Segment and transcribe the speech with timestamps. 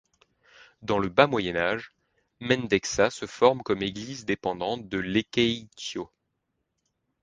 [0.81, 1.93] Dans le bas Moyen Âge,
[2.39, 6.09] Mendexa se forme comme église dépendante de Lekeitio.